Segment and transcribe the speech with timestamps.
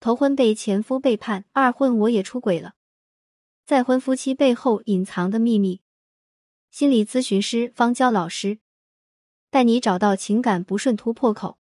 [0.00, 2.74] 头婚被前夫背叛，二婚我也出轨了。
[3.66, 5.80] 再婚夫妻背后隐藏的秘密。
[6.70, 8.58] 心理咨询师方娇老师
[9.50, 11.58] 带你找到情感不顺突破口。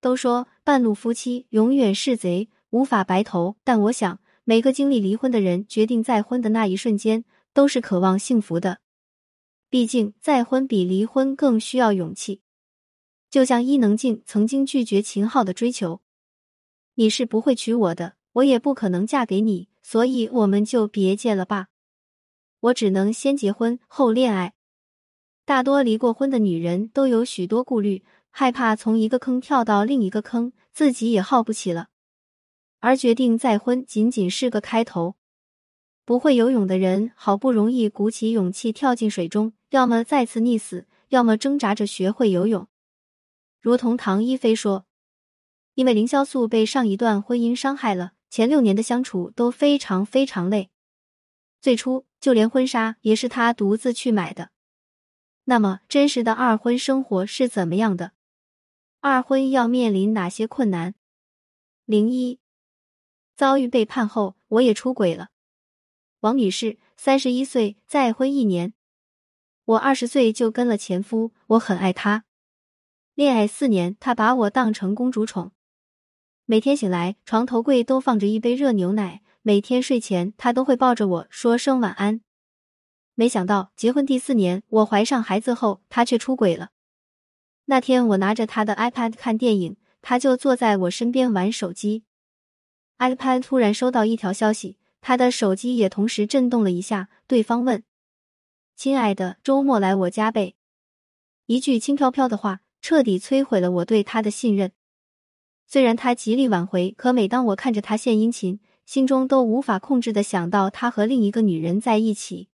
[0.00, 3.56] 都说半路夫妻永远是贼，无法白头。
[3.64, 8.80] 但我想，每个经历离婚的人，决定再婚的那一瞬间，都是渴望幸福的。
[9.70, 12.42] 毕竟，再婚比离婚更需要勇气。
[13.30, 16.00] 就像伊能静曾经拒绝秦昊的追求
[16.98, 21.68] ：“你是不会娶我的，我也不可能嫁给你，所以我们就别结了吧。
[22.58, 24.54] 我只能先结婚后恋爱。”
[25.46, 28.04] 大多离过婚的女人都有许多顾虑。
[28.30, 31.88] 害怕从一个坑跳到另一个坑，自己也耗不起了，
[32.80, 35.14] 而决定再婚仅仅是个开头。
[36.04, 42.66] 不会游泳的人好不容易鼓起勇气跳进水中，要么再次溺死，要么挣扎着学会游泳。
[43.60, 44.84] 如同唐一菲说
[45.78, 50.70] ：“因为凌潇肃被上一段婚姻伤害了，前六年的相处都非常非常累，
[51.60, 54.50] 最初就连婚纱也是他独自去买的。
[55.44, 58.10] 那么真实的二婚生活是怎么样的？”
[58.98, 60.96] 二婚要面临哪些困难？
[61.84, 62.40] 零一，
[63.36, 65.28] 遭遇背叛后，我也出轨了。
[66.22, 68.74] 王女士，三十一岁，再婚一年。
[69.64, 72.24] 我二十岁就跟了前夫，我很爱他。
[73.14, 75.52] 恋爱四年，他把我当成公主宠。
[76.50, 79.20] 每天醒来，床头柜都放着一杯热牛奶。
[79.42, 82.22] 每天睡前，他都会抱着我说声晚安。
[83.14, 86.70] 没想到，结婚第四年，我怀上孩子后，他却出轨了。
[87.66, 92.04] 那天我拿着他的 iPad 看电影，他就坐在我身边玩手机。
[92.96, 97.10] iPad 突然收到一条消息，他的手机也同时震动了一下。
[97.26, 97.84] 对方问
[98.74, 100.54] ：“亲爱的，周末来我家呗？”
[101.44, 104.72] 一句轻飘飘的话，彻底摧毁了我对他的信任。
[105.70, 112.48] 虽然他极力挽回，可每当我看着他献殷勤，心中都无法控制的想到他和另一个女人在一起。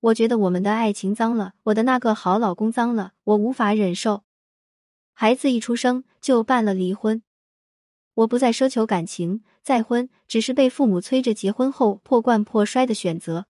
[0.00, 4.24] 我觉得我们的爱情脏了，我的那个好老公脏了，我无法忍受。
[5.12, 7.22] 孩子一出生就办了离婚，
[8.14, 13.46] 我不再奢求感情，再婚只是被父母催着结婚后破罐破摔的选择。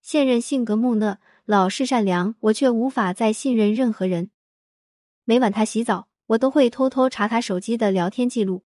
[0.00, 4.30] 现任性格木讷、老实善良，我却无法再信任任何人。
[5.24, 8.62] 每晚他洗澡，我都会偷偷查他手机的聊天记录。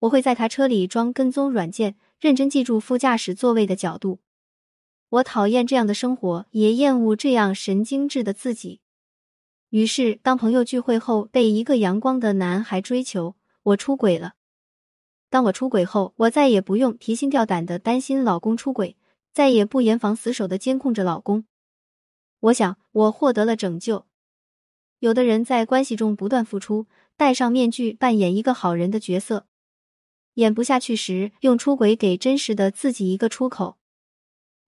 [0.00, 4.20] 我会在他车里装跟踪软件，认真记住副驾驶座位的角度。
[5.08, 8.80] 我讨厌这样的生活，也厌恶这样神经质的自己。
[9.70, 14.34] 于是，当朋友聚会后被一个阳光的男孩追求，我出轨了。
[15.30, 18.96] 当我出轨后，我再也不用提心吊胆的担心老公出轨，
[19.32, 21.44] 再也不严防死守的监控着老公。
[22.40, 24.05] 我想，我获得了拯救。
[24.98, 26.86] 有的人在关系中不断付出，
[27.16, 29.46] 戴上面具扮演一个好人的角色，
[30.34, 33.76] 演不下去时，用出轨给真实的自己一个出口。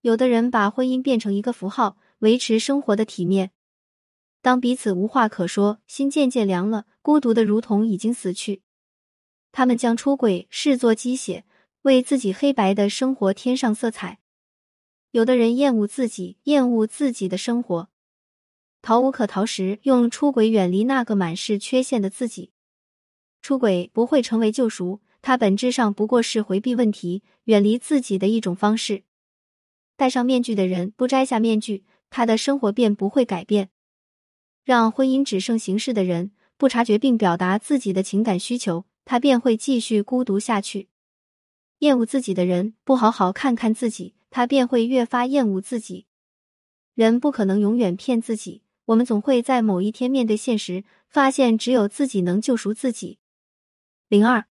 [0.02, 3.50] 有的人把婚姻变成一个符号，维持生活的体面。
[4.40, 8.62] 当彼此无话可说，心渐渐凉了，孤独的如同已经死去。
[9.50, 11.44] 他们将出轨视作鸡血，
[11.82, 14.20] 为自己黑白的生活添上色彩。
[15.10, 17.88] 有的人厌恶自己，厌恶自己的生活，
[18.88, 22.52] 逃无可逃时，用出轨远离那个满是缺陷的自己。
[23.42, 29.02] 出轨不会成为救赎，它本质上不过是回避问题、远离自己的一种方式。
[29.98, 33.68] 戴上面具的人不摘下面具，他的生活便不会改变。
[34.64, 40.88] 让婚姻只剩形式的人不察觉并表达自己的情感需求，他便会继续孤独下去。
[41.80, 46.06] 厌恶自己的人不好好看看自己，他便会越发厌恶自己。
[46.94, 53.18] 人不可能永远骗自己，我们总会在某一天面对现实，发现只有自己能救赎自己。
[54.08, 54.46] 零二，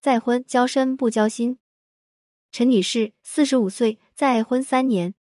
[0.00, 1.58] 再婚交身不交心。
[2.52, 5.14] 陈女士，四十五岁，再婚三年。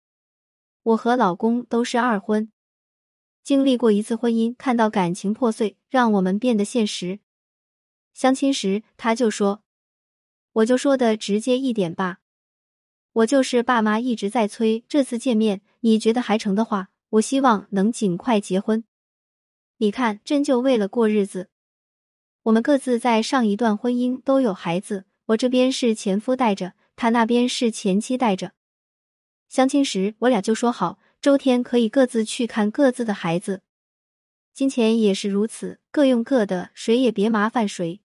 [0.84, 2.52] 我和老公都是二婚，
[3.44, 7.22] 经历过一次婚姻，看到感情破碎，让我们变得现实。
[8.14, 9.64] 相亲时，他就说
[10.52, 12.20] ：“我就说的直接一点吧，
[13.14, 18.84] 我就是爸妈一直在催，这次见面，你觉得还成的话，我希望能尽快结婚。
[19.78, 21.50] 你看，真就为了过日子。
[22.44, 28.54] 我们各自在上一段婚姻都有孩子，我这边是前夫带着。”他那边是前妻带着，
[29.48, 33.62] 相亲时我俩就说好，周天可以各自去看各自的孩子，
[34.52, 38.02] 金钱也是如此，各用各的，谁也别麻烦谁。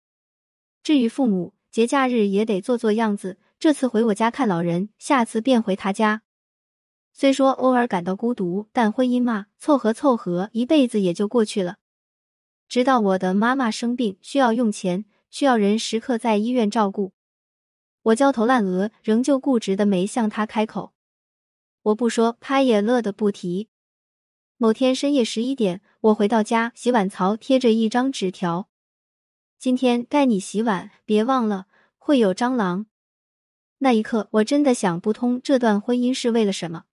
[0.82, 6.22] 至于父母，节假日也得做做样子，这次回我家看老人，下次便回他家。
[7.20, 11.78] 虽说偶尔感到孤独，但婚姻嘛，凑合凑合，一辈子也就过去了。
[12.70, 15.06] 直到我的妈妈生病需要用钱。
[15.30, 17.12] 需要人时刻在医院照顾。
[18.04, 20.94] 我焦头烂额，仍旧固执的没向他开口。
[21.82, 23.68] 我不说，他也乐得不提。
[24.56, 28.70] 某天深夜十一点，我回到家，洗碗槽贴着一张纸条
[29.60, 31.66] ：“今天该你洗碗，别忘了
[31.98, 32.86] 会有蟑螂。”
[33.80, 36.86] 那一刻，我真的想不通这段婚姻是为了什么。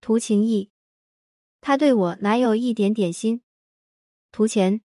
[0.00, 0.70] 图情意，
[1.60, 3.42] 他对我哪有一点点心？
[4.32, 4.80] 图钱，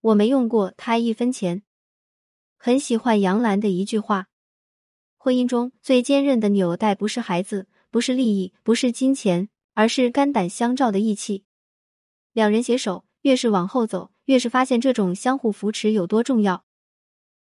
[0.00, 1.64] 我没用过他一分钱。
[2.56, 4.28] 很喜欢杨澜的一句话：
[5.16, 11.44] 婚姻中最坚韧的纽带，不是孩子，不是利益，不是金钱，而是肝胆相照的义气。
[12.32, 16.64] 两人携手，越是往后走，越是发现这种相互扶持有多重要。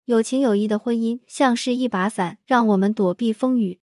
[0.06, 3.80] 有情有义的婚姻像是一把伞，让我们躲避风雨；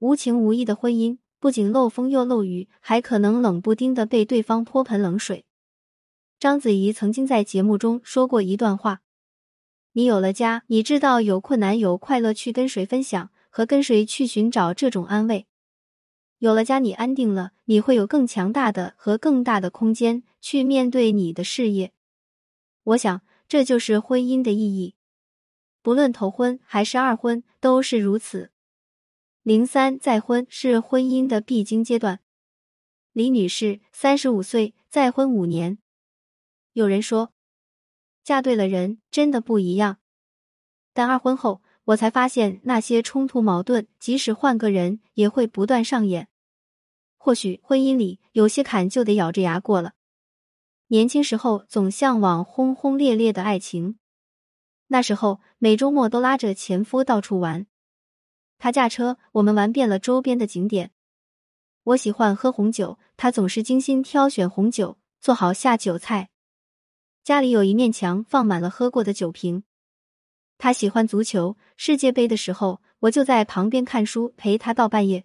[0.00, 5.46] 无情无义的婚姻不仅漏风又漏雨，还可能冷不丁的被对方泼盆冷水。
[6.38, 9.00] 章子怡曾经在节目中说过一段话
[9.92, 15.46] ：“你有了家，你知道有困难有快乐去跟谁分享，和跟谁去寻找这种安慰。
[16.40, 21.92] 有了家，你安定了，你会有更强大的和更大的空间去面对你的事业。
[22.84, 24.94] 我想，这就是婚姻的意义。”
[25.82, 28.50] 不论头婚还是二婚，都是如此。
[29.42, 32.20] 零三再婚是婚姻的必经阶段。
[33.12, 35.78] 李女士三十五岁，再婚五年。
[36.74, 37.32] 有人说，
[38.22, 39.96] 嫁对了人真的不一样。
[40.92, 46.28] 但二婚后，我才发现那些冲突矛盾，即使换个人也会不断上演。
[47.16, 49.94] 或许婚姻里有些坎就得咬着牙过了。
[50.88, 53.98] 年轻时候总向往轰轰烈烈的爱情。
[54.88, 57.66] 那时候每周末都拉着前夫到处玩，
[58.60, 60.90] 他驾车，我们玩遍了周边的景点。
[61.82, 66.28] 我喜欢喝红酒，他总是精心挑选红酒，做好下酒菜。
[67.24, 69.64] 家里有一面墙放满了喝过的酒瓶。
[70.58, 75.24] 他喜欢足球，世界杯的时候我就在旁边看书，陪他到半夜。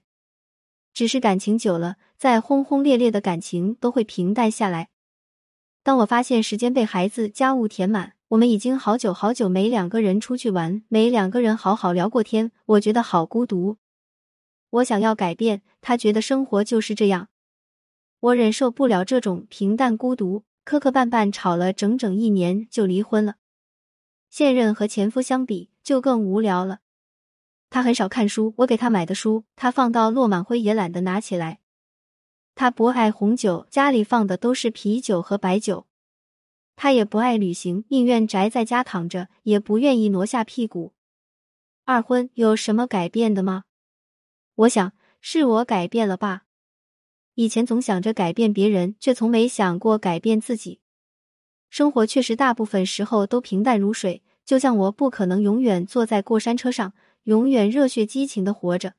[0.93, 4.87] 只是感情久了，再轰轰烈烈的感情都会平淡下来。
[5.83, 8.14] 当我发现时间被孩子、家务填满。
[8.29, 13.77] 我们已经好久好久没两个人出去玩，没两个人好好聊过天，我觉得好孤独。
[14.71, 17.29] 我想要改变，他觉得生活就是这样，
[18.19, 23.35] 我忍受不了这种平淡孤独，磕磕绊绊吵了整整一年就离婚了。
[24.31, 26.79] 现任和前夫相比就更无聊了，
[27.69, 31.59] 他很少看书，我给他买的书，他放到落满灰也懒得拿起来。
[32.55, 35.85] 他不爱红酒，家里放的都是啤酒和白酒。
[36.75, 40.93] 他也不爱旅行，宁愿宅在家躺着，也不愿意挪下屁股。
[41.83, 43.63] 二婚有什么改变的吗？
[44.55, 46.43] 我想是我改变了吧。
[47.35, 50.79] 以前总想着改变别人，却从没想过改变自己。
[51.69, 56.93] 生活确实大部分时候都平淡如水，就像我不可能永远坐在过山车上，
[57.23, 58.93] 永远热血激情的活着。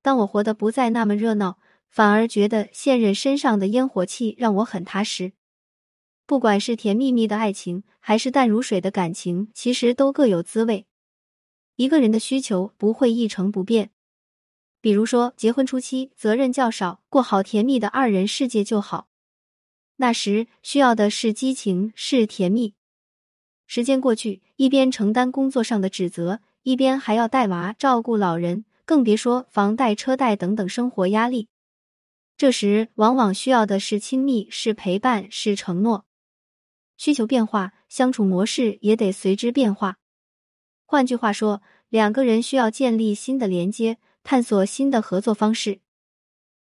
[0.00, 1.58] 当我活得不再那么热闹，
[1.88, 5.32] 反而觉得现任身上的烟火气让我很踏实。
[6.32, 10.86] 不管是甜蜜蜜的爱情，还是淡如水的感情，其实都各有滋味。
[11.76, 13.90] 一个人的需求不会一成不变。
[14.80, 19.08] 比如说，结婚初期责任较少，过好甜蜜的二人世界就好。
[19.96, 22.72] 那时需要的是激情，是甜蜜。
[23.66, 31.48] 时间过去，一边承担工作上的指责，一边还要带娃、照顾老人，更别说房贷、车贷等等生活压力。
[32.38, 36.06] 这时，往往需要的是亲密，是陪伴，是承诺。
[37.02, 39.98] 需求变化，相处模式也得随之变化。
[40.86, 45.80] 换句话说，两个人需要建立新的连接，探索新的合作方式。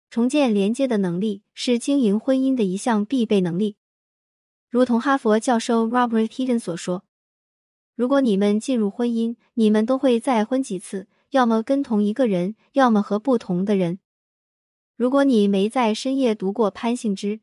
[0.10, 3.76] 重建连接的能力是经营婚姻的一项必备能力。
[4.70, 7.04] 如同哈佛教授 Robert Kegan 所说
[7.98, 14.00] ：“如果你们进入婚姻，你们都会再婚几次，要么跟同一个人，要么和不同的人。
[14.96, 17.42] 如果你没在深夜读过潘幸之，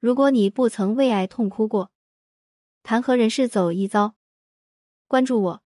[0.00, 1.90] 如果你不曾为爱痛哭过。”
[2.84, 4.14] 谈何人世走一遭？
[5.06, 5.62] 关注我，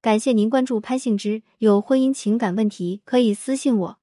[0.00, 1.42] 感谢您关注潘幸之。
[1.58, 3.99] 有婚姻情感问题可以私信我。